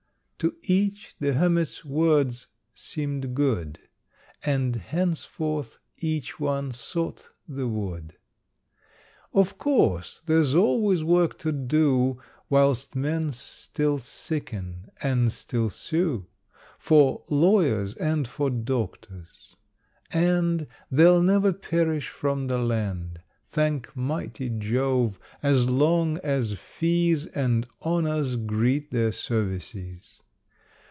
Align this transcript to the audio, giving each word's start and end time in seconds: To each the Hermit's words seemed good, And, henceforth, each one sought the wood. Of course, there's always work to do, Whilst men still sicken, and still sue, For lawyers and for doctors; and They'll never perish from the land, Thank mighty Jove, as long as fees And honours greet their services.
To 0.43 0.57
each 0.63 1.15
the 1.19 1.33
Hermit's 1.33 1.85
words 1.85 2.47
seemed 2.73 3.35
good, 3.35 3.77
And, 4.43 4.75
henceforth, 4.75 5.77
each 5.99 6.39
one 6.39 6.71
sought 6.71 7.29
the 7.47 7.67
wood. 7.67 8.15
Of 9.35 9.59
course, 9.59 10.23
there's 10.25 10.55
always 10.55 11.03
work 11.03 11.37
to 11.45 11.51
do, 11.51 12.19
Whilst 12.49 12.95
men 12.95 13.29
still 13.31 13.99
sicken, 13.99 14.89
and 15.03 15.31
still 15.31 15.69
sue, 15.69 16.25
For 16.79 17.23
lawyers 17.29 17.93
and 17.97 18.27
for 18.27 18.49
doctors; 18.49 19.55
and 20.09 20.65
They'll 20.89 21.21
never 21.21 21.53
perish 21.53 22.09
from 22.09 22.47
the 22.47 22.57
land, 22.57 23.21
Thank 23.45 23.95
mighty 23.95 24.49
Jove, 24.49 25.19
as 25.43 25.69
long 25.69 26.17
as 26.23 26.53
fees 26.57 27.27
And 27.27 27.67
honours 27.83 28.37
greet 28.37 28.89
their 28.89 29.11
services. 29.11 30.17